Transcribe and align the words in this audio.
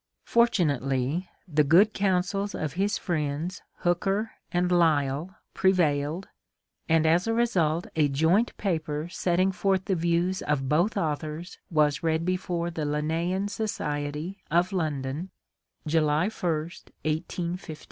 Fortunately 0.25 1.29
the 1.47 1.63
good 1.63 1.93
counsels 1.93 2.55
of 2.55 2.73
his 2.73 2.97
friends 2.97 3.61
Hooker 3.81 4.31
and 4.51 4.71
Lyell 4.71 5.35
prevailed 5.53 6.27
and 6.89 7.05
as 7.05 7.27
a 7.27 7.35
result 7.35 7.85
a 7.95 8.07
joint 8.09 8.57
paper 8.57 9.09
setting 9.11 9.51
forth 9.51 9.85
the 9.85 9.93
views 9.95 10.41
of 10.41 10.67
both 10.67 10.97
authors 10.97 11.59
was 11.69 12.01
read 12.01 12.25
before 12.25 12.71
the 12.71 12.83
Linnaean 12.87 13.47
Society 13.47 14.41
of 14.49 14.73
London 14.73 15.29
July 15.85 16.29
1, 16.29 16.49
1858. 16.49 17.77